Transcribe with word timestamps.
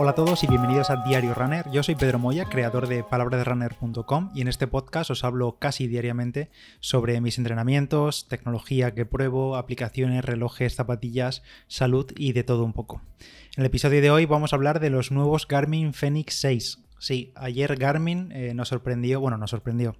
Hola 0.00 0.12
a 0.12 0.14
todos 0.14 0.44
y 0.44 0.46
bienvenidos 0.46 0.90
a 0.90 1.04
Diario 1.04 1.34
Runner. 1.34 1.68
Yo 1.72 1.82
soy 1.82 1.96
Pedro 1.96 2.20
Moya, 2.20 2.44
creador 2.44 2.86
de 2.86 3.02
palabraderunner.com 3.02 4.30
y 4.32 4.42
en 4.42 4.48
este 4.48 4.68
podcast 4.68 5.10
os 5.10 5.24
hablo 5.24 5.58
casi 5.58 5.88
diariamente 5.88 6.50
sobre 6.78 7.20
mis 7.20 7.36
entrenamientos, 7.36 8.28
tecnología 8.28 8.94
que 8.94 9.06
pruebo, 9.06 9.56
aplicaciones, 9.56 10.24
relojes, 10.24 10.76
zapatillas, 10.76 11.42
salud 11.66 12.12
y 12.16 12.32
de 12.32 12.44
todo 12.44 12.64
un 12.64 12.74
poco. 12.74 13.02
En 13.56 13.62
el 13.62 13.66
episodio 13.66 14.00
de 14.00 14.12
hoy 14.12 14.24
vamos 14.24 14.52
a 14.52 14.56
hablar 14.56 14.78
de 14.78 14.90
los 14.90 15.10
nuevos 15.10 15.48
Garmin 15.48 15.92
Fenix 15.92 16.34
6, 16.34 16.78
Sí, 16.98 17.32
ayer 17.36 17.76
Garmin 17.76 18.32
eh, 18.32 18.54
nos 18.54 18.68
sorprendió, 18.68 19.20
bueno, 19.20 19.38
nos 19.38 19.50
sorprendió. 19.50 19.96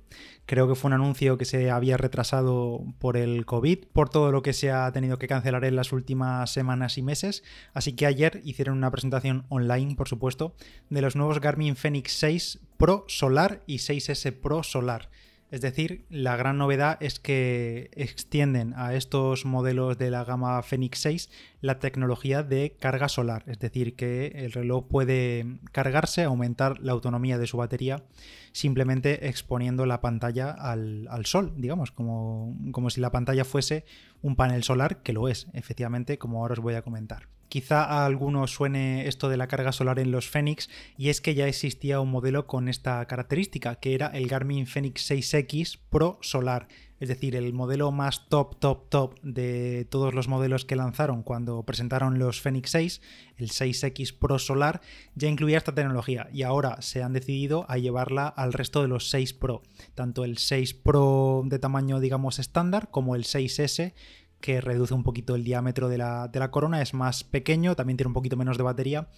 Creo 0.47 0.67
que 0.67 0.75
fue 0.75 0.89
un 0.89 0.95
anuncio 0.95 1.39
que 1.39 1.45
se 1.45 1.71
había 1.71 1.97
retrasado 1.97 2.85
por 2.99 3.17
el 3.17 3.47
COVID, 3.47 3.87
por 3.93 4.09
todo 4.09 4.33
lo 4.33 4.43
que 4.43 4.53
se 4.53 4.73
ha 4.73 4.91
tenido 4.91 5.19
que 5.19 5.29
cancelar 5.29 5.65
en 5.65 5.77
las 5.77 5.93
últimas 5.93 6.51
semanas 6.51 6.99
y 6.99 7.03
meses. 7.03 7.45
Así 7.73 7.93
que 7.93 8.07
ayer 8.07 8.41
hicieron 8.45 8.77
una 8.77 8.91
presentación 8.91 9.45
online, 9.49 9.95
por 9.95 10.09
supuesto, 10.09 10.55
de 10.91 11.03
los 11.03 11.15
nuevos 11.15 11.41
Garmin 11.41 11.77
Fenix 11.77 12.13
6 12.13 12.61
Pro 12.77 13.05
Solar 13.07 13.63
y 13.67 13.77
6S 13.77 14.33
Pro 14.33 14.63
Solar. 14.63 15.09
Es 15.51 15.63
decir, 15.63 16.05
la 16.11 16.37
gran 16.37 16.59
novedad 16.59 16.99
es 17.01 17.21
que 17.21 17.91
extienden 17.95 18.75
a 18.77 18.95
estos 18.95 19.47
modelos 19.47 19.97
de 19.97 20.11
la 20.11 20.23
gama 20.25 20.63
Fenix 20.63 20.99
6 20.99 21.31
la 21.63 21.79
tecnología 21.79 22.43
de 22.43 22.77
carga 22.79 23.09
solar, 23.09 23.45
es 23.47 23.59
decir, 23.59 23.97
que 23.97 24.27
el 24.35 24.53
reloj 24.53 24.87
puede 24.89 25.59
cargarse, 25.73 26.25
aumentar 26.25 26.79
la 26.81 26.93
autonomía 26.93 27.39
de 27.39 27.47
su 27.47 27.57
batería 27.57 28.05
simplemente 28.53 29.29
exponiendo 29.29 29.87
la 29.87 30.01
pantalla 30.01 30.51
al, 30.51 31.09
sol, 31.25 31.55
digamos, 31.57 31.93
como, 31.93 32.57
como 32.73 32.91
si 32.91 33.01
la 33.01 33.13
pantalla 33.13 33.45
fuese 33.45 33.85
un 34.21 34.37
panel 34.37 34.65
solar, 34.65 35.03
que 35.03 35.13
lo 35.13 35.29
es, 35.29 35.47
efectivamente, 35.53 36.19
como 36.19 36.41
ahora 36.41 36.55
os 36.55 36.61
voy 36.61 36.75
a 36.75 36.83
comentar. 36.83 37.29
Quizá 37.49 37.85
a 37.85 38.05
algunos 38.05 38.51
suene 38.51 39.09
esto 39.09 39.29
de 39.29 39.39
la 39.39 39.47
carga 39.47 39.73
solar 39.73 39.99
en 39.99 40.11
los 40.11 40.29
Fenix 40.29 40.69
y 40.99 41.09
es 41.09 41.21
que 41.21 41.35
ya 41.35 41.49
existía 41.49 42.01
un 42.01 42.11
modelo 42.11 42.47
con 42.47 42.69
esta 42.69 43.05
característica, 43.07 43.77
que 43.77 43.95
era 43.95 44.09
el 44.09 44.29
Garmin 44.29 44.67
Fenix 44.67 45.11
6X 45.11 45.79
Pro 45.89 46.19
Solar. 46.21 46.69
Es 47.01 47.09
decir, 47.09 47.37
el 47.37 47.53
modelo 47.53 47.93
más 47.93 48.29
top, 48.29 48.59
top, 48.59 48.89
top 48.89 49.21
de 49.23 49.87
todos 49.89 50.15
los 50.15 50.27
modelos 50.27 50.65
que 50.65 50.77
lanzaron 50.77 51.23
cuando 51.23 51.63
presentaron 51.63 52.19
los 52.19 52.41
Fenix 52.41 52.71
6, 52.71 53.01
el 53.37 53.51
6X 53.51 54.19
Pro 54.19 54.39
Solar, 54.39 54.81
ya 55.15 55.29
incluía 55.29 55.59
esta 55.59 55.75
tecnología 55.75 56.29
y 56.33 56.43
ahora 56.43 56.83
se 56.83 57.03
han 57.03 57.13
decidido 57.13 57.65
a 57.69 57.79
llevarla 57.79 58.27
al 58.27 58.53
resto 58.53 58.83
de 58.83 58.89
los 58.89 59.09
6 59.11 59.33
Pro, 59.35 59.63
tanto 59.95 60.25
el 60.25 60.39
6 60.39 60.75
Pro 60.75 61.45
de 61.47 61.59
tamaño, 61.61 62.01
digamos, 62.01 62.41
estándar 62.41 62.91
como 62.91 63.15
el 63.15 63.25
6S 63.25 63.95
que 64.41 64.61
reduce 64.61 64.95
un 64.95 65.03
poquito 65.03 65.35
el 65.35 65.45
diámetro 65.45 65.89
de 65.89 65.99
la, 65.99 66.29
de 66.29 66.39
la, 66.39 66.51
corona, 66.51 66.81
es 66.81 66.95
más 66.95 67.25
pequeño, 67.25 67.75
también 67.75 67.97
tiene 67.97 68.09
un 68.09 68.15
poquito 68.15 68.37
menos 68.37 68.57
de 68.57 68.63
batería. 68.63 69.09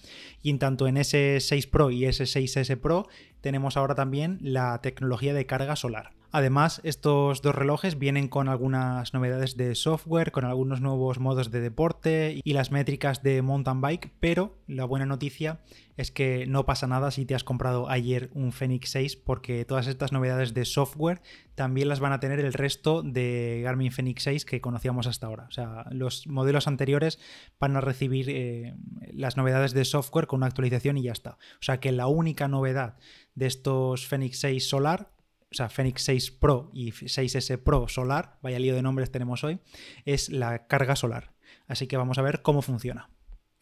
Y 0.41 0.49
en 0.49 0.59
tanto 0.59 0.87
en 0.87 0.97
ese 0.97 1.39
6 1.39 1.67
Pro 1.67 1.91
y 1.91 2.05
ese 2.05 2.23
6S 2.23 2.79
Pro 2.79 3.07
tenemos 3.41 3.77
ahora 3.77 3.95
también 3.95 4.39
la 4.41 4.81
tecnología 4.81 5.33
de 5.33 5.45
carga 5.45 5.75
solar. 5.75 6.20
Además, 6.31 6.79
estos 6.83 7.41
dos 7.41 7.53
relojes 7.53 7.99
vienen 7.99 8.29
con 8.29 8.47
algunas 8.47 9.13
novedades 9.13 9.57
de 9.57 9.75
software, 9.75 10.31
con 10.31 10.45
algunos 10.45 10.79
nuevos 10.79 11.19
modos 11.19 11.51
de 11.51 11.59
deporte 11.59 12.39
y 12.41 12.53
las 12.53 12.71
métricas 12.71 13.21
de 13.21 13.41
mountain 13.41 13.81
bike, 13.81 14.11
pero 14.21 14.57
la 14.67 14.85
buena 14.85 15.05
noticia 15.05 15.59
es 15.97 16.09
que 16.09 16.45
no 16.47 16.65
pasa 16.65 16.87
nada 16.87 17.11
si 17.11 17.25
te 17.25 17.35
has 17.35 17.43
comprado 17.43 17.89
ayer 17.89 18.29
un 18.33 18.53
Fenix 18.53 18.89
6 18.91 19.17
porque 19.17 19.65
todas 19.65 19.87
estas 19.87 20.13
novedades 20.13 20.53
de 20.53 20.63
software 20.63 21.21
también 21.53 21.89
las 21.89 21.99
van 21.99 22.13
a 22.13 22.21
tener 22.21 22.39
el 22.39 22.53
resto 22.53 23.03
de 23.03 23.61
Garmin 23.63 23.91
Fenix 23.91 24.23
6 24.23 24.45
que 24.45 24.61
conocíamos 24.61 25.07
hasta 25.07 25.27
ahora. 25.27 25.47
O 25.49 25.51
sea, 25.51 25.85
los 25.91 26.27
modelos 26.27 26.67
anteriores 26.67 27.19
van 27.59 27.75
a 27.75 27.81
recibir 27.81 28.29
eh, 28.29 28.73
las 29.11 29.35
novedades 29.35 29.73
de 29.73 29.83
software 29.83 30.27
con 30.27 30.37
una 30.37 30.47
actualización 30.47 30.97
y 30.97 31.03
ya 31.03 31.11
está. 31.11 31.31
O 31.31 31.63
sea 31.63 31.81
que 31.81 31.91
la 31.91 32.07
única 32.07 32.47
novedad 32.47 32.95
de 33.35 33.47
estos 33.47 34.07
Fenix 34.07 34.39
6 34.39 34.69
Solar 34.69 35.11
o 35.51 35.55
sea, 35.55 35.69
Fenix 35.69 36.03
6 36.03 36.31
Pro 36.31 36.71
y 36.73 36.91
6S 36.91 37.57
Pro 37.57 37.87
Solar, 37.87 38.37
vaya 38.41 38.59
lío 38.59 38.73
de 38.73 38.81
nombres 38.81 39.11
tenemos 39.11 39.43
hoy, 39.43 39.59
es 40.05 40.29
la 40.29 40.67
carga 40.67 40.95
solar. 40.95 41.33
Así 41.67 41.87
que 41.87 41.97
vamos 41.97 42.17
a 42.17 42.21
ver 42.21 42.41
cómo 42.41 42.61
funciona. 42.61 43.09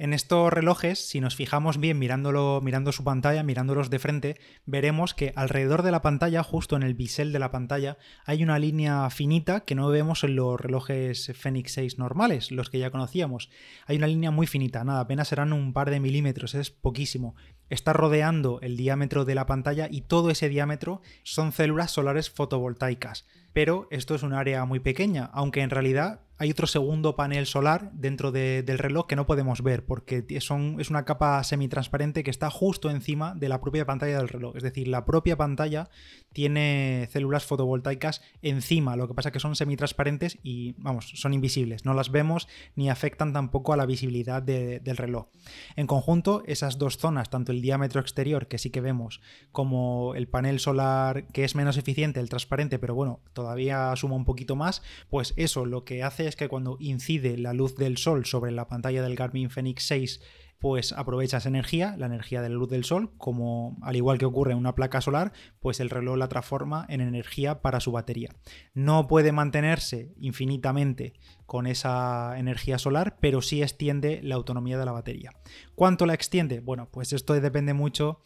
En 0.01 0.13
estos 0.13 0.53
relojes, 0.53 1.09
si 1.09 1.19
nos 1.19 1.35
fijamos 1.35 1.77
bien 1.77 1.99
mirándolo, 1.99 2.61
mirando 2.63 2.93
su 2.93 3.03
pantalla, 3.03 3.43
mirándolos 3.43 3.89
de 3.89 3.99
frente, 3.99 4.37
veremos 4.65 5.13
que 5.13 5.33
alrededor 5.35 5.83
de 5.83 5.91
la 5.91 6.01
pantalla, 6.01 6.41
justo 6.41 6.77
en 6.77 6.83
el 6.83 6.93
bisel 6.93 7.33
de 7.33 7.39
la 7.39 7.51
pantalla, 7.51 7.97
hay 8.23 8.41
una 8.41 8.59
línea 8.59 9.09
finita 9.09 9.65
que 9.65 9.75
no 9.75 9.89
vemos 9.89 10.23
en 10.23 10.37
los 10.37 10.57
relojes 10.57 11.33
Fenix 11.35 11.73
6 11.73 11.99
normales, 11.99 12.49
los 12.49 12.69
que 12.69 12.79
ya 12.79 12.91
conocíamos. 12.91 13.49
Hay 13.87 13.97
una 13.97 14.07
línea 14.07 14.31
muy 14.31 14.47
finita, 14.47 14.85
nada, 14.85 15.01
apenas 15.01 15.27
serán 15.27 15.51
un 15.51 15.73
par 15.73 15.89
de 15.89 15.99
milímetros, 15.99 16.55
es 16.55 16.71
poquísimo. 16.71 17.35
Está 17.69 17.91
rodeando 17.91 18.61
el 18.61 18.77
diámetro 18.77 19.25
de 19.25 19.35
la 19.35 19.47
pantalla 19.47 19.89
y 19.91 19.99
todo 19.99 20.29
ese 20.29 20.47
diámetro 20.47 21.01
son 21.23 21.51
células 21.51 21.91
solares 21.91 22.29
fotovoltaicas. 22.29 23.27
Pero 23.53 23.87
esto 23.91 24.15
es 24.15 24.23
un 24.23 24.33
área 24.33 24.65
muy 24.65 24.79
pequeña, 24.79 25.29
aunque 25.33 25.61
en 25.61 25.69
realidad 25.69 26.21
hay 26.41 26.51
otro 26.51 26.67
segundo 26.67 27.17
panel 27.17 27.45
solar 27.45 27.91
dentro 27.91 28.31
del 28.31 28.77
reloj 28.77 29.07
que 29.07 29.17
no 29.17 29.25
podemos 29.25 29.61
ver 29.61 29.85
porque 29.85 30.25
es 30.29 30.49
una 30.49 31.03
capa 31.03 31.43
semitransparente 31.43 32.23
que 32.23 32.31
está 32.31 32.49
justo 32.49 32.89
encima 32.89 33.35
de 33.35 33.49
la 33.49 33.59
propia 33.59 33.85
pantalla 33.85 34.17
del 34.19 34.29
reloj. 34.29 34.55
Es 34.55 34.63
decir, 34.63 34.87
la 34.87 35.03
propia 35.03 35.35
pantalla 35.35 35.89
tiene 36.31 37.09
células 37.11 37.45
fotovoltaicas 37.45 38.21
encima, 38.41 38.95
lo 38.95 39.09
que 39.09 39.15
pasa 39.15 39.31
que 39.31 39.41
son 39.41 39.57
semitransparentes 39.57 40.39
y, 40.41 40.75
vamos, 40.77 41.11
son 41.15 41.33
invisibles. 41.33 41.83
No 41.83 41.93
las 41.93 42.09
vemos 42.09 42.47
ni 42.73 42.89
afectan 42.89 43.33
tampoco 43.33 43.73
a 43.73 43.77
la 43.77 43.85
visibilidad 43.85 44.41
del 44.41 44.95
reloj. 44.95 45.27
En 45.75 45.87
conjunto, 45.87 46.43
esas 46.45 46.77
dos 46.77 46.97
zonas, 46.97 47.29
tanto 47.29 47.51
el 47.51 47.61
diámetro 47.61 47.99
exterior, 47.99 48.47
que 48.47 48.59
sí 48.59 48.69
que 48.69 48.79
vemos, 48.79 49.19
como 49.51 50.15
el 50.15 50.29
panel 50.29 50.61
solar, 50.61 51.27
que 51.33 51.43
es 51.43 51.53
menos 51.53 51.75
eficiente, 51.75 52.21
el 52.21 52.29
transparente, 52.29 52.79
pero 52.79 52.95
bueno, 52.95 53.19
todavía 53.39 53.95
suma 53.95 54.15
un 54.15 54.25
poquito 54.25 54.55
más, 54.55 54.81
pues 55.09 55.33
eso 55.37 55.65
lo 55.65 55.85
que 55.85 56.03
hace 56.03 56.27
es 56.27 56.35
que 56.35 56.49
cuando 56.49 56.75
incide 56.79 57.37
la 57.37 57.53
luz 57.53 57.75
del 57.75 57.97
sol 57.97 58.25
sobre 58.25 58.51
la 58.51 58.67
pantalla 58.67 59.01
del 59.01 59.15
Garmin 59.15 59.49
Fenix 59.49 59.83
6 59.83 60.19
pues 60.59 60.91
aprovecha 60.91 61.37
esa 61.37 61.47
energía, 61.47 61.95
la 61.97 62.05
energía 62.05 62.41
de 62.41 62.49
la 62.49 62.55
luz 62.55 62.69
del 62.69 62.83
sol, 62.83 63.11
como 63.17 63.77
al 63.81 63.95
igual 63.95 64.17
que 64.17 64.25
ocurre 64.25 64.51
en 64.51 64.57
una 64.57 64.75
placa 64.75 64.99
solar, 64.99 65.31
pues 65.61 65.79
el 65.79 65.89
reloj 65.89 66.17
la 66.17 66.27
transforma 66.27 66.85
en 66.89 66.99
energía 66.99 67.61
para 67.61 67.79
su 67.79 67.93
batería. 67.93 68.35
No 68.73 69.07
puede 69.07 69.31
mantenerse 69.31 70.13
infinitamente 70.19 71.13
con 71.45 71.65
esa 71.65 72.37
energía 72.37 72.77
solar, 72.77 73.17
pero 73.21 73.41
sí 73.41 73.61
extiende 73.61 74.19
la 74.21 74.35
autonomía 74.35 74.77
de 74.77 74.85
la 74.85 74.91
batería. 74.91 75.31
¿Cuánto 75.75 76.05
la 76.05 76.13
extiende? 76.13 76.59
Bueno, 76.59 76.89
pues 76.91 77.13
esto 77.13 77.33
depende 77.39 77.73
mucho 77.73 78.21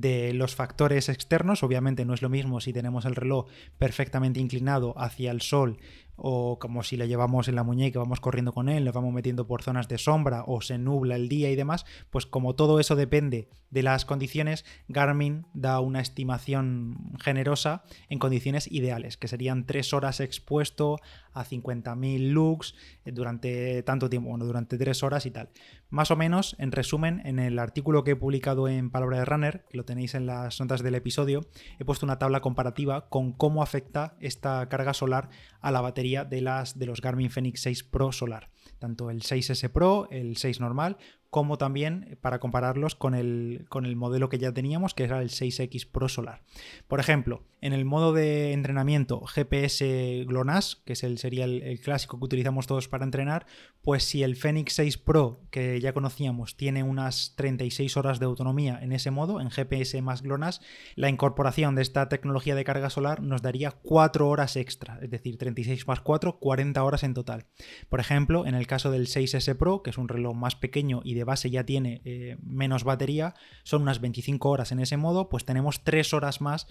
de 0.00 0.32
los 0.32 0.54
factores 0.54 1.08
externos. 1.08 1.62
Obviamente 1.62 2.04
no 2.04 2.14
es 2.14 2.22
lo 2.22 2.28
mismo 2.28 2.60
si 2.60 2.72
tenemos 2.72 3.04
el 3.04 3.14
reloj 3.14 3.46
perfectamente 3.78 4.40
inclinado 4.40 4.94
hacia 4.96 5.30
el 5.30 5.40
sol 5.40 5.78
o 6.16 6.58
como 6.58 6.82
si 6.82 6.96
le 6.96 7.08
llevamos 7.08 7.48
en 7.48 7.54
la 7.54 7.62
muñeca, 7.62 7.98
vamos 7.98 8.20
corriendo 8.20 8.52
con 8.52 8.68
él, 8.68 8.84
nos 8.84 8.94
vamos 8.94 9.12
metiendo 9.12 9.46
por 9.46 9.62
zonas 9.62 9.88
de 9.88 9.98
sombra 9.98 10.44
o 10.46 10.60
se 10.60 10.78
nubla 10.78 11.16
el 11.16 11.28
día 11.28 11.50
y 11.50 11.56
demás, 11.56 11.84
pues 12.10 12.26
como 12.26 12.54
todo 12.54 12.80
eso 12.80 12.96
depende 12.96 13.48
de 13.70 13.82
las 13.82 14.04
condiciones, 14.04 14.64
Garmin 14.88 15.46
da 15.52 15.80
una 15.80 16.00
estimación 16.00 17.12
generosa 17.20 17.84
en 18.08 18.18
condiciones 18.18 18.70
ideales, 18.70 19.16
que 19.16 19.28
serían 19.28 19.66
tres 19.66 19.92
horas 19.92 20.20
expuesto 20.20 20.98
a 21.32 21.44
50.000 21.44 22.30
lux 22.30 22.74
durante 23.04 23.82
tanto 23.82 24.08
tiempo, 24.08 24.30
bueno, 24.30 24.46
durante 24.46 24.78
tres 24.78 25.02
horas 25.02 25.26
y 25.26 25.30
tal. 25.30 25.50
Más 25.90 26.10
o 26.10 26.16
menos, 26.16 26.56
en 26.58 26.72
resumen, 26.72 27.20
en 27.24 27.38
el 27.38 27.58
artículo 27.58 28.02
que 28.02 28.12
he 28.12 28.16
publicado 28.16 28.68
en 28.68 28.90
Palabra 28.90 29.18
de 29.18 29.24
Runner, 29.24 29.64
que 29.68 29.76
lo 29.76 29.84
tenéis 29.84 30.14
en 30.14 30.26
las 30.26 30.58
notas 30.60 30.82
del 30.82 30.94
episodio, 30.94 31.42
he 31.78 31.84
puesto 31.84 32.06
una 32.06 32.18
tabla 32.18 32.40
comparativa 32.40 33.08
con 33.08 33.32
cómo 33.32 33.62
afecta 33.62 34.16
esta 34.20 34.68
carga 34.68 34.94
solar 34.94 35.28
a 35.60 35.70
la 35.70 35.80
batería 35.80 36.05
de, 36.06 36.40
las, 36.40 36.78
de 36.78 36.86
los 36.86 37.00
Garmin 37.00 37.30
Fenix 37.30 37.60
6 37.62 37.84
Pro 37.84 38.12
Solar. 38.12 38.50
Tanto 38.78 39.10
el 39.10 39.22
6S 39.22 39.70
Pro, 39.70 40.08
el 40.10 40.36
6 40.36 40.60
normal, 40.60 40.98
como 41.30 41.58
también 41.58 42.18
para 42.20 42.38
compararlos 42.38 42.94
con 42.94 43.14
el, 43.14 43.66
con 43.68 43.86
el 43.86 43.96
modelo 43.96 44.28
que 44.28 44.38
ya 44.38 44.52
teníamos, 44.52 44.94
que 44.94 45.04
era 45.04 45.20
el 45.20 45.30
6X 45.30 45.90
Pro 45.90 46.08
Solar. 46.08 46.42
Por 46.88 47.00
ejemplo, 47.00 47.42
en 47.60 47.72
el 47.72 47.84
modo 47.84 48.12
de 48.12 48.52
entrenamiento 48.52 49.20
GPS 49.22 50.24
GLONASS, 50.26 50.76
que 50.84 50.92
es 50.92 51.02
el, 51.02 51.18
sería 51.18 51.46
el, 51.46 51.80
clásico 51.80 52.18
que 52.18 52.24
utilizamos 52.24 52.66
todos 52.66 52.86
para 52.86 53.04
entrenar, 53.04 53.46
pues 53.82 54.04
si 54.04 54.22
el 54.22 54.36
Fenix 54.36 54.74
6 54.74 54.98
Pro, 54.98 55.40
que 55.50 55.80
ya 55.80 55.92
conocíamos, 55.92 56.56
tiene 56.56 56.82
unas 56.82 57.34
36 57.36 57.96
horas 57.96 58.20
de 58.20 58.26
autonomía 58.26 58.78
en 58.80 58.92
ese 58.92 59.10
modo, 59.10 59.40
en 59.40 59.50
GPS 59.50 60.00
más 60.00 60.22
GLONASS, 60.22 60.60
la 60.94 61.08
incorporación 61.08 61.74
de 61.74 61.82
esta 61.82 62.08
tecnología 62.08 62.54
de 62.54 62.64
carga 62.64 62.88
solar 62.88 63.20
nos 63.20 63.42
daría 63.42 63.72
4 63.72 64.28
horas 64.28 64.56
extra, 64.56 65.00
es 65.02 65.10
decir, 65.10 65.36
36 65.36 65.88
más 65.88 66.00
4, 66.00 66.38
40 66.38 66.84
horas 66.84 67.02
en 67.02 67.14
total. 67.14 67.46
Por 67.88 68.00
ejemplo, 68.00 68.46
en 68.46 68.54
el 68.54 68.66
caso 68.66 68.90
del 68.90 69.06
6S 69.08 69.56
Pro, 69.56 69.82
que 69.82 69.90
es 69.90 69.98
un 69.98 70.08
reloj 70.08 70.36
más 70.36 70.54
pequeño 70.54 71.00
y 71.04 71.14
de 71.16 71.24
base 71.24 71.50
ya 71.50 71.64
tiene 71.64 72.00
eh, 72.04 72.36
menos 72.42 72.84
batería, 72.84 73.34
son 73.62 73.82
unas 73.82 74.00
25 74.00 74.48
horas 74.48 74.72
en 74.72 74.80
ese 74.80 74.96
modo, 74.96 75.28
pues 75.28 75.44
tenemos 75.44 75.82
3 75.82 76.14
horas 76.14 76.40
más 76.40 76.66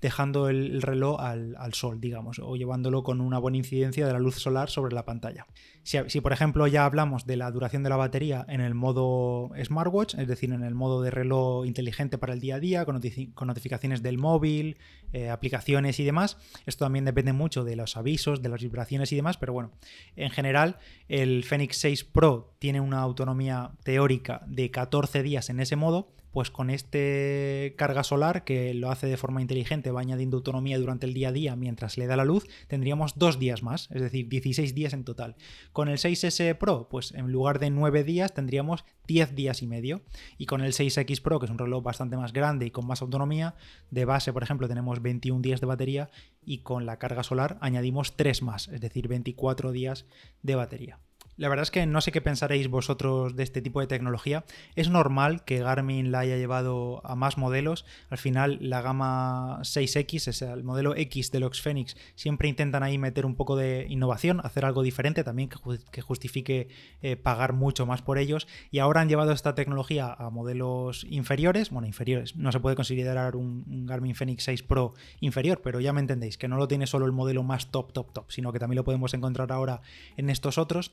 dejando 0.00 0.48
el 0.48 0.80
reloj 0.82 1.20
al, 1.20 1.74
sol, 1.74 2.00
digamos, 2.00 2.38
o 2.38 2.56
llevándolo 2.56 3.02
con 3.02 3.20
una 3.20 3.38
buena 3.38 3.58
incidencia 3.58 4.06
de 4.06 4.12
la 4.12 4.18
luz 4.18 4.36
solar 4.36 4.70
sobre 4.70 4.94
la 4.94 5.04
pantalla. 5.04 5.46
Si, 5.82 6.20
por 6.20 6.32
ejemplo 6.32 6.66
ya 6.66 6.84
hablamos 6.84 7.24
de 7.26 7.36
la 7.36 7.50
duración 7.50 7.82
de 7.82 7.88
la 7.88 7.96
batería 7.96 8.44
en 8.48 8.60
el 8.60 8.74
modo 8.74 9.50
smartwatch, 9.62 10.14
es 10.16 10.28
decir, 10.28 10.52
en 10.52 10.62
el 10.62 10.74
modo 10.74 11.02
de 11.02 11.10
reloj 11.10 11.66
inteligente 11.66 12.18
para 12.18 12.34
el 12.34 12.40
día 12.40 12.56
a 12.56 12.60
día, 12.60 12.84
con, 12.84 13.00
notificaciones 13.46 14.02
del 14.02 14.18
móvil, 14.18 14.76
eh, 15.12 15.30
aplicaciones 15.30 15.98
y 15.98 16.04
demás, 16.04 16.36
esto 16.66 16.84
también 16.84 17.04
depende 17.04 17.32
mucho 17.32 17.64
de 17.64 17.76
los 17.76 17.96
avisos, 17.96 18.42
de 18.42 18.50
las 18.50 18.62
vibraciones 18.62 19.12
y 19.12 19.16
demás, 19.16 19.38
pero 19.38 19.52
bueno, 19.52 19.72
en 20.16 20.30
general 20.30 20.78
el 21.08 21.44
Fenix 21.44 21.78
6 21.78 22.04
Pro 22.04 22.54
tiene 22.58 22.80
una 22.80 23.00
autonomía 23.00 23.72
teórica 23.82 24.42
de 24.46 24.70
14 24.70 25.22
días 25.22 25.48
en 25.48 25.60
ese 25.60 25.76
modo, 25.76 26.08
pues 26.38 26.52
con 26.52 26.70
este 26.70 27.74
carga 27.76 28.04
solar 28.04 28.44
que 28.44 28.72
lo 28.72 28.92
hace 28.92 29.08
de 29.08 29.16
forma 29.16 29.42
inteligente, 29.42 29.90
va 29.90 30.02
añadiendo 30.02 30.36
autonomía 30.36 30.78
durante 30.78 31.04
el 31.04 31.12
día 31.12 31.30
a 31.30 31.32
día 31.32 31.56
mientras 31.56 31.98
le 31.98 32.06
da 32.06 32.14
la 32.14 32.24
luz, 32.24 32.46
tendríamos 32.68 33.18
dos 33.18 33.40
días 33.40 33.64
más, 33.64 33.88
es 33.90 34.00
decir, 34.00 34.28
16 34.28 34.72
días 34.72 34.92
en 34.92 35.02
total. 35.02 35.34
Con 35.72 35.88
el 35.88 35.98
6S 35.98 36.56
Pro, 36.56 36.86
pues 36.88 37.10
en 37.10 37.32
lugar 37.32 37.58
de 37.58 37.70
9 37.70 38.04
días 38.04 38.34
tendríamos 38.34 38.84
10 39.08 39.34
días 39.34 39.62
y 39.62 39.66
medio. 39.66 40.02
Y 40.36 40.46
con 40.46 40.60
el 40.60 40.74
6X 40.74 41.20
Pro, 41.22 41.40
que 41.40 41.46
es 41.46 41.50
un 41.50 41.58
reloj 41.58 41.82
bastante 41.82 42.16
más 42.16 42.32
grande 42.32 42.66
y 42.66 42.70
con 42.70 42.86
más 42.86 43.02
autonomía, 43.02 43.56
de 43.90 44.04
base, 44.04 44.32
por 44.32 44.44
ejemplo, 44.44 44.68
tenemos 44.68 45.02
21 45.02 45.42
días 45.42 45.60
de 45.60 45.66
batería 45.66 46.08
y 46.44 46.58
con 46.58 46.86
la 46.86 47.00
carga 47.00 47.24
solar 47.24 47.58
añadimos 47.60 48.14
3 48.16 48.42
más, 48.42 48.68
es 48.68 48.80
decir, 48.80 49.08
24 49.08 49.72
días 49.72 50.06
de 50.42 50.54
batería. 50.54 51.00
La 51.38 51.48
verdad 51.48 51.62
es 51.62 51.70
que 51.70 51.86
no 51.86 52.00
sé 52.00 52.10
qué 52.10 52.20
pensaréis 52.20 52.68
vosotros 52.68 53.36
de 53.36 53.44
este 53.44 53.62
tipo 53.62 53.78
de 53.80 53.86
tecnología. 53.86 54.44
Es 54.74 54.90
normal 54.90 55.44
que 55.44 55.60
Garmin 55.60 56.10
la 56.10 56.18
haya 56.18 56.36
llevado 56.36 57.00
a 57.04 57.14
más 57.14 57.38
modelos. 57.38 57.84
Al 58.10 58.18
final, 58.18 58.58
la 58.60 58.82
gama 58.82 59.60
6X, 59.60 60.26
es 60.26 60.42
el 60.42 60.64
modelo 60.64 60.96
X 60.96 61.30
de 61.30 61.38
los 61.38 61.62
Phoenix, 61.62 61.96
siempre 62.16 62.48
intentan 62.48 62.82
ahí 62.82 62.98
meter 62.98 63.24
un 63.24 63.36
poco 63.36 63.54
de 63.54 63.86
innovación, 63.88 64.40
hacer 64.42 64.64
algo 64.64 64.82
diferente 64.82 65.22
también 65.22 65.48
que 65.48 66.02
justifique 66.02 66.68
eh, 67.02 67.14
pagar 67.14 67.52
mucho 67.52 67.86
más 67.86 68.02
por 68.02 68.18
ellos. 68.18 68.48
Y 68.72 68.80
ahora 68.80 69.00
han 69.00 69.08
llevado 69.08 69.30
esta 69.30 69.54
tecnología 69.54 70.12
a 70.12 70.30
modelos 70.30 71.06
inferiores. 71.08 71.70
Bueno, 71.70 71.86
inferiores. 71.86 72.34
No 72.34 72.50
se 72.50 72.58
puede 72.58 72.74
considerar 72.74 73.36
un, 73.36 73.64
un 73.68 73.86
Garmin 73.86 74.16
Fenix 74.16 74.42
6 74.42 74.64
Pro 74.64 74.94
inferior, 75.20 75.60
pero 75.62 75.78
ya 75.78 75.92
me 75.92 76.00
entendéis, 76.00 76.36
que 76.36 76.48
no 76.48 76.56
lo 76.56 76.66
tiene 76.66 76.88
solo 76.88 77.06
el 77.06 77.12
modelo 77.12 77.44
más 77.44 77.70
top, 77.70 77.92
top, 77.92 78.12
top, 78.12 78.32
sino 78.32 78.52
que 78.52 78.58
también 78.58 78.78
lo 78.78 78.84
podemos 78.84 79.14
encontrar 79.14 79.52
ahora 79.52 79.82
en 80.16 80.30
estos 80.30 80.58
otros. 80.58 80.90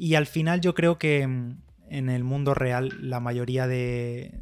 Y 0.00 0.14
al 0.14 0.26
final 0.26 0.60
yo 0.60 0.74
creo 0.74 0.96
que 0.96 1.26
mm, 1.26 1.60
en 1.90 2.08
el 2.08 2.22
mundo 2.22 2.54
real 2.54 2.96
la 3.00 3.18
mayoría 3.18 3.66
de, 3.66 4.40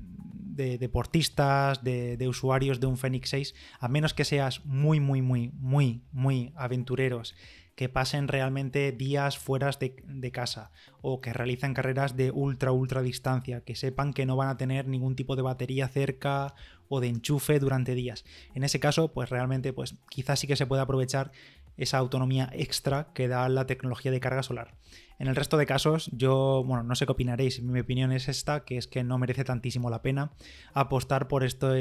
deportistas, 0.79 1.83
de, 1.83 2.29
usuarios 2.29 2.79
de 2.79 2.87
un 2.87 2.99
Fenix 2.99 3.31
6, 3.31 3.55
a 3.81 3.89
menos 3.89 4.15
que 4.15 4.25
seas 4.25 4.65
muy, 4.67 5.01
muy, 5.01 5.23
muy, 5.23 5.53
muy, 5.59 6.03
muy 6.13 6.53
aventureros, 6.57 7.35
que 7.75 7.89
pasen 7.89 8.29
realmente 8.29 8.93
días 8.93 9.39
fuera 9.39 9.71
de, 9.79 9.97
de, 10.07 10.31
casa 10.31 10.71
o 11.03 11.21
que 11.21 11.33
realicen 11.33 11.75
carreras 11.75 12.17
de 12.17 12.31
ultra, 12.31 12.73
ultra 12.73 13.03
distancia, 13.03 13.63
que 13.63 13.77
sepan 13.77 14.13
que 14.13 14.25
no 14.25 14.37
van 14.37 14.49
a 14.49 14.57
tener 14.57 14.89
ningún 14.89 15.15
tipo 15.15 15.37
de 15.37 15.43
batería 15.43 15.89
cerca 15.89 16.55
o 16.89 17.01
de 17.01 17.09
enchufe 17.09 17.59
durante 17.59 17.95
días. 17.95 18.25
En 18.55 18.63
ese 18.63 18.81
caso, 18.81 19.13
pues 19.13 19.29
realmente, 19.29 19.73
pues 19.73 19.97
quizás 20.09 20.41
sí 20.41 20.47
que 20.47 20.57
se 20.57 20.67
puede 20.67 20.83
aprovechar 20.83 21.33
esa 21.77 21.99
autonomía 21.99 22.51
extra 22.53 23.09
que 23.15 23.29
da 23.29 23.49
la 23.49 23.67
tecnología 23.67 24.11
de 24.11 24.21
carga 24.21 24.43
solar. 24.43 24.75
En 25.19 25.29
el 25.29 25.37
resto 25.37 25.57
de 25.57 25.67
casos, 25.67 26.11
yo, 26.13 26.63
bueno, 26.67 26.83
no 26.83 26.95
sé 26.95 27.07
qué 27.07 27.13
opinaréis, 27.13 27.63
mi 27.63 27.81
opinión 27.81 28.13
es 28.13 28.29
esta, 28.29 28.65
que 28.65 28.77
es 28.77 28.87
que 28.87 29.03
no 29.03 29.19
merece 29.19 29.45
tantísimo 29.45 29.89
la 29.89 30.03
pena 30.03 30.33
apostar 30.75 31.29
por, 31.29 31.43
esto, 31.43 31.73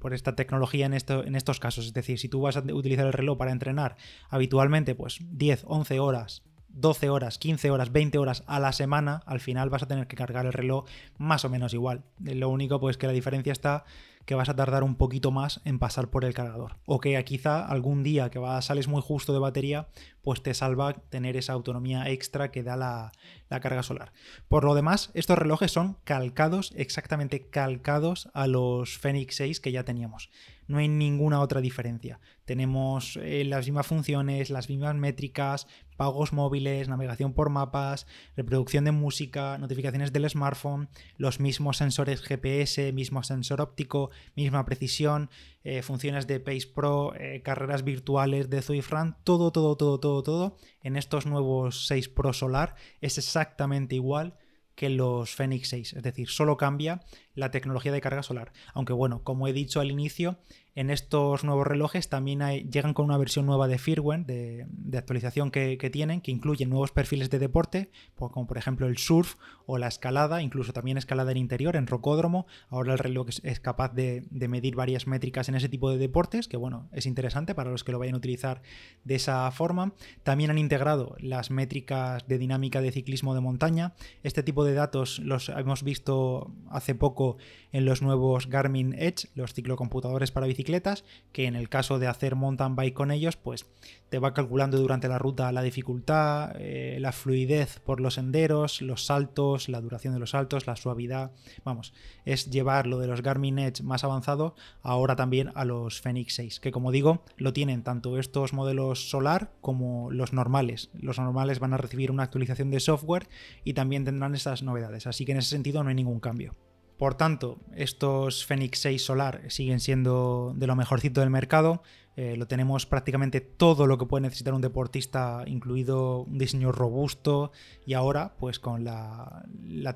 por 0.00 0.14
esta 0.14 0.36
tecnología 0.36 0.86
en, 0.86 0.94
en 0.94 1.34
estos 1.34 1.60
casos. 1.60 1.86
Es 1.86 1.92
decir, 1.92 2.18
si 2.18 2.28
tú 2.28 2.40
vas 2.40 2.56
a 2.56 2.60
utilizar 2.60 3.06
el 3.06 3.12
reloj 3.12 3.36
para 3.36 3.52
entrenar 3.52 3.96
habitualmente, 4.30 4.94
pues 4.94 5.18
10, 5.20 5.64
11 5.66 6.00
horas 6.00 6.42
12 6.68 7.08
horas, 7.08 7.38
15 7.38 7.70
horas, 7.70 7.92
20 7.92 8.18
horas 8.18 8.44
a 8.46 8.60
la 8.60 8.72
semana, 8.72 9.22
al 9.26 9.40
final 9.40 9.68
vas 9.70 9.82
a 9.82 9.88
tener 9.88 10.06
que 10.06 10.16
cargar 10.16 10.46
el 10.46 10.52
reloj 10.52 10.84
más 11.16 11.44
o 11.44 11.48
menos 11.48 11.74
igual. 11.74 12.04
Lo 12.20 12.48
único 12.48 12.78
pues 12.78 12.96
que 12.96 13.06
la 13.06 13.12
diferencia 13.12 13.52
está 13.52 13.84
que 14.28 14.34
vas 14.34 14.50
a 14.50 14.54
tardar 14.54 14.82
un 14.84 14.94
poquito 14.94 15.30
más 15.30 15.62
en 15.64 15.78
pasar 15.78 16.10
por 16.10 16.22
el 16.26 16.34
cargador. 16.34 16.76
O 16.84 17.00
que 17.00 17.24
quizá 17.24 17.64
algún 17.64 18.02
día 18.02 18.28
que 18.28 18.38
vas, 18.38 18.66
sales 18.66 18.86
muy 18.86 19.00
justo 19.00 19.32
de 19.32 19.38
batería, 19.38 19.88
pues 20.20 20.42
te 20.42 20.52
salva 20.52 20.92
tener 21.08 21.34
esa 21.38 21.54
autonomía 21.54 22.10
extra 22.10 22.50
que 22.50 22.62
da 22.62 22.76
la, 22.76 23.12
la 23.48 23.60
carga 23.60 23.82
solar. 23.82 24.12
Por 24.46 24.64
lo 24.64 24.74
demás, 24.74 25.10
estos 25.14 25.38
relojes 25.38 25.72
son 25.72 25.96
calcados, 26.04 26.74
exactamente 26.76 27.48
calcados 27.48 28.28
a 28.34 28.46
los 28.46 28.98
Fenix 28.98 29.36
6 29.36 29.60
que 29.60 29.72
ya 29.72 29.84
teníamos. 29.84 30.28
No 30.68 30.78
hay 30.78 30.88
ninguna 30.88 31.40
otra 31.40 31.60
diferencia. 31.60 32.20
Tenemos 32.44 33.18
eh, 33.20 33.44
las 33.44 33.66
mismas 33.66 33.86
funciones, 33.86 34.50
las 34.50 34.68
mismas 34.68 34.94
métricas, 34.94 35.66
pagos 35.96 36.32
móviles, 36.32 36.88
navegación 36.88 37.32
por 37.32 37.50
mapas, 37.50 38.06
reproducción 38.36 38.84
de 38.84 38.92
música, 38.92 39.58
notificaciones 39.58 40.12
del 40.12 40.28
smartphone, 40.30 40.88
los 41.16 41.40
mismos 41.40 41.78
sensores 41.78 42.20
GPS, 42.22 42.92
mismo 42.92 43.22
sensor 43.22 43.60
óptico, 43.60 44.10
misma 44.36 44.64
precisión, 44.64 45.30
eh, 45.64 45.82
funciones 45.82 46.26
de 46.26 46.38
Pace 46.38 46.68
Pro, 46.72 47.14
eh, 47.16 47.42
carreras 47.42 47.82
virtuales 47.82 48.48
de 48.48 48.62
Zoe 48.62 48.82
Fran, 48.82 49.16
todo, 49.24 49.50
todo, 49.50 49.76
todo, 49.76 49.98
todo, 49.98 50.22
todo 50.22 50.56
en 50.82 50.96
estos 50.96 51.26
nuevos 51.26 51.86
6 51.86 52.08
Pro 52.10 52.32
Solar 52.32 52.76
es 53.00 53.18
exactamente 53.18 53.94
igual 53.94 54.36
que 54.78 54.88
los 54.88 55.34
Fenix 55.34 55.70
6, 55.70 55.94
es 55.94 56.02
decir, 56.04 56.28
solo 56.28 56.56
cambia 56.56 57.00
la 57.38 57.50
tecnología 57.50 57.92
de 57.92 58.00
carga 58.00 58.22
solar. 58.22 58.52
Aunque 58.74 58.92
bueno, 58.92 59.22
como 59.22 59.48
he 59.48 59.52
dicho 59.52 59.80
al 59.80 59.90
inicio, 59.90 60.38
en 60.78 60.90
estos 60.90 61.42
nuevos 61.42 61.66
relojes 61.66 62.08
también 62.08 62.38
llegan 62.70 62.94
con 62.94 63.04
una 63.06 63.18
versión 63.18 63.46
nueva 63.46 63.66
de 63.66 63.78
firmware, 63.78 64.24
de, 64.24 64.96
actualización 64.96 65.50
que, 65.50 65.76
tienen, 65.90 66.20
que 66.20 66.30
incluye 66.30 66.66
nuevos 66.66 66.92
perfiles 66.92 67.30
de 67.30 67.40
deporte, 67.40 67.90
como 68.14 68.46
por 68.46 68.58
ejemplo 68.58 68.86
el 68.86 68.96
surf 68.96 69.34
o 69.66 69.76
la 69.76 69.88
escalada, 69.88 70.40
incluso 70.40 70.72
también 70.72 70.96
escalada 70.96 71.32
en 71.32 71.38
interior, 71.38 71.74
en 71.74 71.88
rocódromo. 71.88 72.46
Ahora 72.68 72.92
el 72.92 73.00
reloj 73.00 73.26
es, 73.42 73.58
capaz 73.58 73.92
de, 73.92 74.24
medir 74.30 74.76
varias 74.76 75.08
métricas 75.08 75.48
en 75.48 75.56
ese 75.56 75.68
tipo 75.68 75.90
de 75.90 75.98
deportes, 75.98 76.46
que 76.46 76.56
bueno, 76.56 76.88
es 76.92 77.06
interesante 77.06 77.56
para 77.56 77.72
los 77.72 77.82
que 77.82 77.90
lo 77.90 77.98
vayan 77.98 78.14
a 78.14 78.18
utilizar 78.18 78.62
de 79.02 79.16
esa 79.16 79.50
forma. 79.50 79.94
También 80.22 80.52
han 80.52 80.58
integrado 80.58 81.16
las 81.18 81.50
métricas 81.50 82.28
de 82.28 82.38
dinámica 82.38 82.80
de 82.82 82.92
ciclismo 82.92 83.34
de 83.34 83.40
montaña. 83.40 83.94
Este 84.22 84.44
tipo 84.44 84.64
de 84.64 84.74
datos 84.74 85.18
los 85.18 85.48
hemos 85.48 85.82
visto 85.82 86.52
hace 86.70 86.94
poco 86.94 87.27
en 87.72 87.84
los 87.84 88.00
nuevos 88.00 88.48
Garmin 88.48 88.94
Edge, 88.94 89.28
los 89.34 89.52
ciclocomputadores 89.52 90.30
para 90.30 90.46
bicicletas, 90.46 91.04
que 91.32 91.46
en 91.46 91.56
el 91.56 91.68
caso 91.68 91.98
de 91.98 92.06
hacer 92.06 92.34
mountain 92.34 92.76
bike 92.76 92.94
con 92.94 93.10
ellos, 93.10 93.36
pues 93.36 93.66
te 94.08 94.18
va 94.18 94.32
calculando 94.32 94.78
durante 94.78 95.08
la 95.08 95.18
ruta 95.18 95.52
la 95.52 95.62
dificultad, 95.62 96.52
eh, 96.58 96.98
la 97.00 97.12
fluidez 97.12 97.80
por 97.80 98.00
los 98.00 98.14
senderos, 98.14 98.80
los 98.80 99.04
saltos, 99.04 99.68
la 99.68 99.80
duración 99.80 100.14
de 100.14 100.20
los 100.20 100.30
saltos, 100.30 100.66
la 100.66 100.76
suavidad. 100.76 101.32
Vamos, 101.64 101.92
es 102.24 102.50
llevar 102.50 102.86
lo 102.86 102.98
de 102.98 103.06
los 103.06 103.22
Garmin 103.22 103.58
Edge 103.58 103.82
más 103.82 104.04
avanzado 104.04 104.54
ahora 104.82 105.16
también 105.16 105.50
a 105.54 105.64
los 105.64 106.00
Fenix 106.00 106.34
6, 106.34 106.60
que 106.60 106.72
como 106.72 106.92
digo, 106.92 107.22
lo 107.36 107.52
tienen 107.52 107.82
tanto 107.82 108.18
estos 108.18 108.52
modelos 108.52 109.10
solar 109.10 109.52
como 109.60 110.10
los 110.10 110.32
normales. 110.32 110.90
Los 110.94 111.18
normales 111.18 111.58
van 111.58 111.74
a 111.74 111.78
recibir 111.78 112.10
una 112.10 112.22
actualización 112.22 112.70
de 112.70 112.80
software 112.80 113.28
y 113.64 113.74
también 113.74 114.04
tendrán 114.04 114.34
esas 114.34 114.62
novedades, 114.62 115.06
así 115.06 115.24
que 115.24 115.32
en 115.32 115.38
ese 115.38 115.50
sentido 115.50 115.82
no 115.82 115.90
hay 115.90 115.94
ningún 115.94 116.20
cambio. 116.20 116.54
Por 116.98 117.14
tanto, 117.14 117.58
estos 117.76 118.44
Fenix 118.44 118.80
6 118.80 119.04
Solar 119.04 119.42
siguen 119.48 119.78
siendo 119.78 120.52
de 120.56 120.66
lo 120.66 120.74
mejorcito 120.74 121.20
del 121.20 121.30
mercado. 121.30 121.80
Eh, 122.16 122.36
lo 122.36 122.48
tenemos 122.48 122.86
prácticamente 122.86 123.40
todo 123.40 123.86
lo 123.86 123.98
que 123.98 124.06
puede 124.06 124.22
necesitar 124.22 124.52
un 124.52 124.60
deportista, 124.60 125.44
incluido 125.46 126.22
un 126.22 126.38
diseño 126.38 126.72
robusto 126.72 127.52
y 127.86 127.94
ahora, 127.94 128.34
pues 128.40 128.58
con 128.58 128.82
la, 128.82 129.44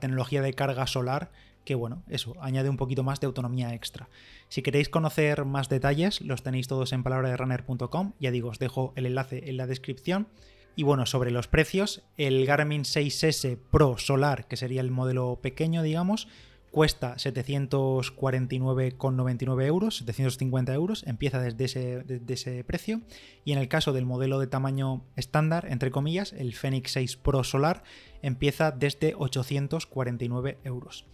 tecnología 0.00 0.42
de 0.42 0.54
carga 0.54 0.86
solar, 0.86 1.32
que 1.64 1.74
bueno, 1.74 2.04
eso, 2.08 2.36
añade 2.40 2.70
un 2.70 2.76
poquito 2.76 3.02
más 3.02 3.18
de 3.18 3.26
autonomía 3.26 3.74
extra. 3.74 4.08
Si 4.48 4.62
queréis 4.62 4.88
conocer 4.88 5.44
más 5.44 5.68
detalles, 5.68 6.20
los 6.20 6.44
tenéis 6.44 6.68
todos 6.68 6.92
en 6.92 7.02
palabraderunner.com. 7.02 8.12
Ya 8.20 8.30
digo, 8.30 8.50
os 8.50 8.60
dejo 8.60 8.92
el 8.94 9.06
enlace 9.06 9.50
en 9.50 9.56
la 9.56 9.66
descripción. 9.66 10.28
Y 10.76 10.84
bueno, 10.84 11.04
sobre 11.04 11.32
los 11.32 11.48
precios, 11.48 12.02
el 12.16 12.46
Garmin 12.46 12.84
6S 12.84 13.58
Pro 13.72 13.98
Solar, 13.98 14.46
que 14.46 14.56
sería 14.56 14.80
el 14.80 14.92
modelo 14.92 15.40
pequeño, 15.42 15.82
digamos, 15.82 16.28
cuesta 16.72 17.14
749,99 17.14 19.66
euros, 19.66 19.98
750 19.98 20.74
euros, 20.74 21.04
empieza 21.06 21.40
desde 21.40 21.66
ese, 21.66 22.04
ese, 22.26 22.64
precio. 22.64 23.02
Y 23.44 23.52
en 23.52 23.58
el 23.58 23.68
caso 23.68 23.92
del 23.92 24.06
modelo 24.06 24.40
de 24.40 24.48
tamaño 24.48 25.04
estándar, 25.14 25.66
entre 25.68 25.92
comillas, 25.92 26.32
el 26.32 26.54
Fenix 26.54 26.90
6 26.92 27.18
Pro 27.18 27.44
Solar 27.44 27.84
empieza 28.22 28.72
desde 28.72 29.14
849 29.16 30.58
euros. 30.64 31.06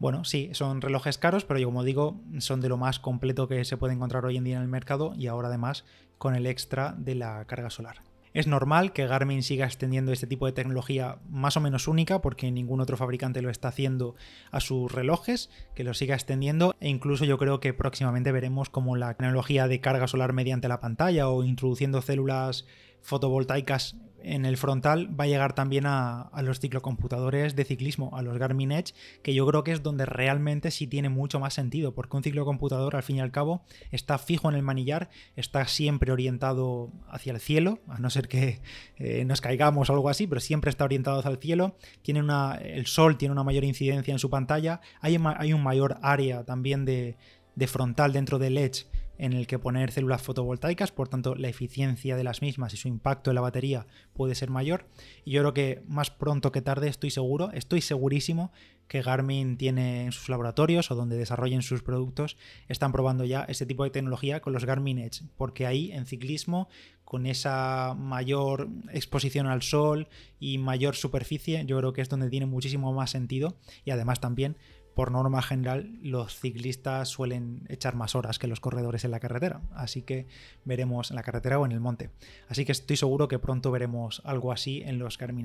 Bueno, 0.00 0.24
sí, 0.24 0.50
son 0.54 0.80
relojes 0.80 1.18
caros, 1.18 1.44
pero 1.44 1.64
como 1.64 1.84
digo, 1.84 2.20
son 2.38 2.60
de 2.60 2.68
lo 2.68 2.78
más 2.78 2.98
completo 2.98 3.46
que 3.46 3.64
se 3.64 3.76
puede 3.76 3.94
encontrar 3.94 4.24
hoy 4.24 4.38
en 4.38 4.44
día 4.44 4.56
en 4.56 4.62
el 4.62 4.68
mercado 4.68 5.12
y 5.16 5.28
ahora 5.28 5.46
además 5.48 5.84
con 6.18 6.34
el 6.34 6.46
extra 6.46 6.96
de 6.98 7.14
la 7.14 7.44
carga 7.44 7.70
solar. 7.70 8.02
Es 8.34 8.48
normal 8.48 8.92
que 8.92 9.06
Garmin 9.06 9.44
siga 9.44 9.64
extendiendo 9.64 10.10
este 10.10 10.26
tipo 10.26 10.46
de 10.46 10.52
tecnología 10.52 11.18
más 11.30 11.56
o 11.56 11.60
menos 11.60 11.86
única 11.86 12.20
porque 12.20 12.50
ningún 12.50 12.80
otro 12.80 12.96
fabricante 12.96 13.42
lo 13.42 13.48
está 13.48 13.68
haciendo 13.68 14.16
a 14.50 14.58
sus 14.58 14.90
relojes, 14.90 15.50
que 15.76 15.84
lo 15.84 15.94
siga 15.94 16.16
extendiendo 16.16 16.74
e 16.80 16.88
incluso 16.88 17.24
yo 17.24 17.38
creo 17.38 17.60
que 17.60 17.72
próximamente 17.72 18.32
veremos 18.32 18.70
como 18.70 18.96
la 18.96 19.14
tecnología 19.14 19.68
de 19.68 19.80
carga 19.80 20.08
solar 20.08 20.32
mediante 20.32 20.66
la 20.66 20.80
pantalla 20.80 21.28
o 21.28 21.44
introduciendo 21.44 22.02
células 22.02 22.66
fotovoltaicas 23.04 23.96
en 24.24 24.46
el 24.46 24.56
frontal 24.56 25.08
va 25.18 25.24
a 25.24 25.26
llegar 25.26 25.54
también 25.54 25.84
a, 25.86 26.30
los 26.42 26.58
ciclocomputadores 26.58 27.54
de 27.54 27.64
ciclismo, 27.64 28.16
a 28.16 28.22
los 28.22 28.38
Garmin 28.38 28.72
Edge, 28.72 28.94
que 29.22 29.34
yo 29.34 29.46
creo 29.46 29.62
que 29.62 29.72
es 29.72 29.82
donde 29.82 30.06
realmente 30.06 30.70
sí 30.70 30.86
tiene 30.86 31.10
mucho 31.10 31.38
más 31.38 31.52
sentido, 31.52 31.94
porque 31.94 32.16
un 32.16 32.22
ciclocomputador 32.22 32.96
al 32.96 33.02
fin 33.02 33.16
y 33.16 33.20
al 33.20 33.30
cabo 33.30 33.62
está 33.90 34.16
fijo 34.16 34.48
en 34.48 34.56
el 34.56 34.62
manillar, 34.62 35.10
está 35.36 35.66
siempre 35.66 36.10
orientado 36.10 36.90
hacia 37.08 37.32
el 37.32 37.40
cielo, 37.40 37.80
a 37.86 37.98
no 37.98 38.08
ser 38.08 38.26
que 38.26 38.60
eh, 38.96 39.24
nos 39.26 39.42
caigamos 39.42 39.90
o 39.90 39.92
algo 39.92 40.08
así, 40.08 40.26
pero 40.26 40.40
siempre 40.40 40.70
está 40.70 40.84
orientado 40.84 41.18
hacia 41.18 41.30
el 41.30 41.38
cielo, 41.38 41.76
tiene 42.00 42.20
una, 42.20 42.54
el 42.54 42.86
sol 42.86 43.18
tiene 43.18 43.32
una 43.32 43.44
mayor 43.44 43.64
incidencia 43.64 44.12
en 44.12 44.18
su 44.18 44.30
pantalla, 44.30 44.80
hay, 45.02 45.18
hay 45.36 45.52
un 45.52 45.62
mayor 45.62 45.98
área 46.00 46.44
también 46.44 46.86
de, 46.86 47.18
de 47.54 47.66
frontal 47.66 48.14
dentro 48.14 48.38
del 48.38 48.56
Edge 48.56 48.86
en 49.18 49.32
el 49.32 49.46
que 49.46 49.58
poner 49.58 49.92
células 49.92 50.22
fotovoltaicas, 50.22 50.92
por 50.92 51.08
tanto 51.08 51.34
la 51.34 51.48
eficiencia 51.48 52.16
de 52.16 52.24
las 52.24 52.42
mismas 52.42 52.74
y 52.74 52.76
su 52.76 52.88
impacto 52.88 53.30
en 53.30 53.36
la 53.36 53.40
batería 53.40 53.86
puede 54.12 54.34
ser 54.34 54.50
mayor. 54.50 54.86
Y 55.24 55.32
yo 55.32 55.40
creo 55.42 55.54
que 55.54 55.82
más 55.86 56.10
pronto 56.10 56.52
que 56.52 56.62
tarde 56.62 56.88
estoy 56.88 57.10
seguro, 57.10 57.50
estoy 57.52 57.80
segurísimo 57.80 58.52
que 58.88 59.02
Garmin 59.02 59.56
tiene 59.56 60.04
en 60.04 60.12
sus 60.12 60.28
laboratorios 60.28 60.90
o 60.90 60.94
donde 60.94 61.16
desarrollen 61.16 61.62
sus 61.62 61.82
productos, 61.82 62.36
están 62.68 62.92
probando 62.92 63.24
ya 63.24 63.44
este 63.48 63.66
tipo 63.66 63.84
de 63.84 63.90
tecnología 63.90 64.40
con 64.40 64.52
los 64.52 64.64
Garmin 64.64 64.98
Edge, 64.98 65.22
porque 65.36 65.66
ahí 65.66 65.90
en 65.92 66.06
ciclismo, 66.06 66.68
con 67.04 67.26
esa 67.26 67.94
mayor 67.98 68.68
exposición 68.92 69.46
al 69.46 69.62
sol 69.62 70.08
y 70.38 70.58
mayor 70.58 70.96
superficie, 70.96 71.64
yo 71.66 71.78
creo 71.78 71.92
que 71.92 72.02
es 72.02 72.08
donde 72.08 72.30
tiene 72.30 72.46
muchísimo 72.46 72.92
más 72.92 73.10
sentido 73.10 73.56
y 73.84 73.90
además 73.90 74.20
también 74.20 74.56
por 74.94 75.10
norma 75.10 75.42
general 75.42 75.98
los 76.02 76.38
ciclistas 76.38 77.08
suelen 77.08 77.66
echar 77.68 77.94
más 77.94 78.14
horas 78.14 78.38
que 78.38 78.46
los 78.46 78.60
corredores 78.60 79.04
en 79.04 79.10
la 79.10 79.20
carretera, 79.20 79.60
así 79.74 80.02
que 80.02 80.26
veremos 80.64 81.10
en 81.10 81.16
la 81.16 81.22
carretera 81.22 81.58
o 81.58 81.66
en 81.66 81.72
el 81.72 81.80
monte. 81.80 82.10
Así 82.48 82.64
que 82.64 82.72
estoy 82.72 82.96
seguro 82.96 83.28
que 83.28 83.38
pronto 83.38 83.70
veremos 83.70 84.22
algo 84.24 84.52
así 84.52 84.82
en 84.84 84.98
los 84.98 85.18
Garmin. 85.18 85.44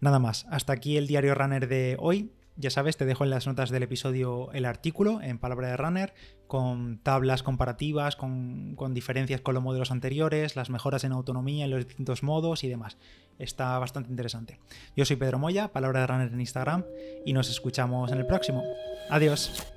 Nada 0.00 0.18
más, 0.18 0.46
hasta 0.50 0.72
aquí 0.72 0.96
el 0.96 1.06
diario 1.06 1.34
runner 1.34 1.68
de 1.68 1.96
hoy. 1.98 2.30
Ya 2.60 2.70
sabes, 2.70 2.96
te 2.96 3.06
dejo 3.06 3.22
en 3.22 3.30
las 3.30 3.46
notas 3.46 3.70
del 3.70 3.84
episodio 3.84 4.50
el 4.52 4.64
artículo 4.64 5.22
en 5.22 5.38
Palabra 5.38 5.68
de 5.68 5.76
Runner 5.76 6.12
con 6.48 6.98
tablas 6.98 7.44
comparativas, 7.44 8.16
con, 8.16 8.74
con, 8.74 8.94
diferencias 8.94 9.40
con 9.40 9.54
los 9.54 9.62
modelos 9.62 9.92
anteriores, 9.92 10.56
las 10.56 10.68
mejoras 10.68 11.04
en 11.04 11.12
autonomía 11.12 11.66
en 11.66 11.70
los 11.70 11.86
distintos 11.86 12.24
modos 12.24 12.64
y 12.64 12.68
demás. 12.68 12.98
Está 13.38 13.78
bastante 13.78 14.10
interesante. 14.10 14.58
Yo 14.96 15.04
soy 15.04 15.14
Pedro 15.14 15.38
Moya, 15.38 15.68
Palabra 15.68 16.00
de 16.00 16.08
Runner 16.08 16.32
en 16.32 16.40
Instagram 16.40 16.84
y 17.24 17.32
nos 17.32 17.48
escuchamos 17.48 18.10
en 18.10 18.18
el 18.18 18.26
próximo. 18.26 18.64
Adiós. 19.08 19.72